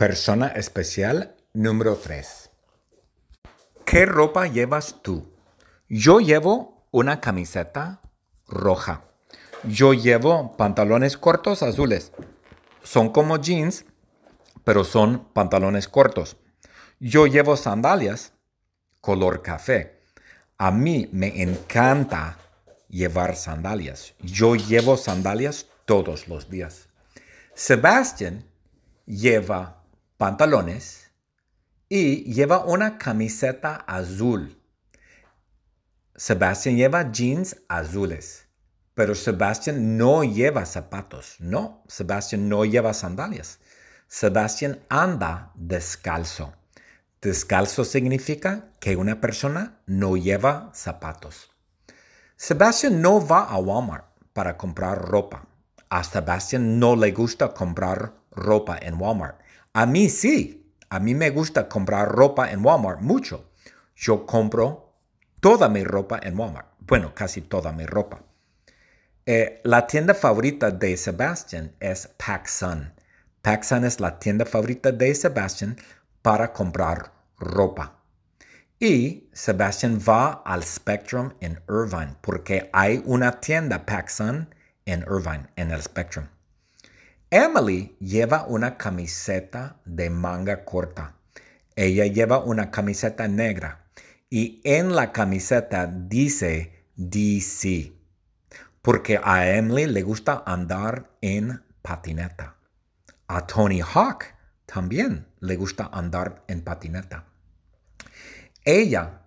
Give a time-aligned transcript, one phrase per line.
[0.00, 2.48] Persona especial número 3.
[3.84, 5.30] ¿Qué ropa llevas tú?
[5.90, 8.00] Yo llevo una camiseta
[8.48, 9.02] roja.
[9.62, 12.12] Yo llevo pantalones cortos azules.
[12.82, 13.84] Son como jeans,
[14.64, 16.38] pero son pantalones cortos.
[16.98, 18.32] Yo llevo sandalias
[19.02, 20.00] color café.
[20.56, 22.38] A mí me encanta
[22.88, 24.14] llevar sandalias.
[24.20, 26.88] Yo llevo sandalias todos los días.
[27.52, 28.46] Sebastian
[29.04, 29.79] lleva
[30.20, 31.10] pantalones
[31.88, 34.62] y lleva una camiseta azul.
[36.14, 38.46] Sebastián lleva jeans azules,
[38.94, 41.36] pero Sebastián no lleva zapatos.
[41.38, 43.60] No, Sebastián no lleva sandalias.
[44.08, 46.52] Sebastián anda descalzo.
[47.22, 51.50] Descalzo significa que una persona no lleva zapatos.
[52.36, 55.46] Sebastián no va a Walmart para comprar ropa.
[55.88, 59.40] A Sebastián no le gusta comprar ropa en Walmart.
[59.72, 63.52] A mí sí, a mí me gusta comprar ropa en Walmart mucho.
[63.94, 64.96] Yo compro
[65.40, 66.66] toda mi ropa en Walmart.
[66.80, 68.20] Bueno, casi toda mi ropa.
[69.26, 72.92] Eh, la tienda favorita de Sebastian es PacSun.
[73.42, 75.76] PacSun es la tienda favorita de Sebastian
[76.20, 78.02] para comprar ropa.
[78.80, 84.52] Y Sebastian va al Spectrum en Irvine porque hay una tienda PacSun
[84.84, 86.26] en Irvine, en el Spectrum.
[87.32, 91.14] Emily lleva una camiseta de manga corta.
[91.76, 93.84] Ella lleva una camiseta negra
[94.28, 97.92] y en la camiseta dice DC,
[98.82, 102.56] porque a Emily le gusta andar en patineta.
[103.28, 104.24] A Tony Hawk
[104.66, 107.26] también le gusta andar en patineta.
[108.64, 109.22] Ella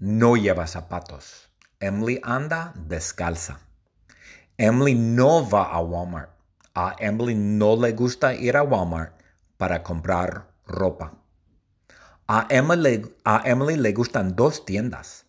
[0.00, 1.52] no lleva zapatos.
[1.78, 3.60] Emily anda descalza.
[4.56, 6.37] Emily no va a Walmart
[6.78, 9.12] a Emily no le gusta ir a Walmart
[9.56, 11.12] para comprar ropa.
[12.28, 15.26] A Emily, le gustan dos tiendas.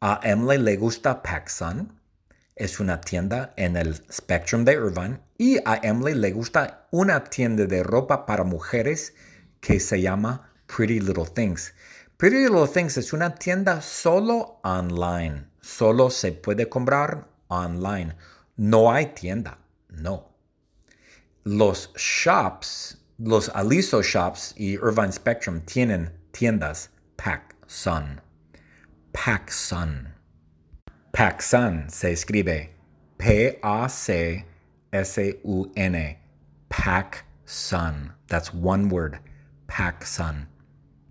[0.00, 2.00] A Emily le gusta PacSun,
[2.56, 7.66] es una tienda en el Spectrum de Irvine, y a Emily le gusta una tienda
[7.66, 9.14] de ropa para mujeres
[9.60, 11.74] que se llama Pretty Little Things.
[12.16, 18.16] Pretty Little Things es una tienda solo online, solo se puede comprar online.
[18.56, 19.58] No hay tienda,
[19.90, 20.27] no
[21.48, 28.20] los shops, los Aliso Shops y Irvine Spectrum tienen tiendas PacSun.
[29.14, 30.08] PacSun.
[31.12, 32.74] PacSun se escribe
[33.16, 34.46] P-A-C-S-U-N.
[36.70, 38.12] PacSun.
[38.26, 39.18] That's one word.
[39.68, 40.46] PacSun.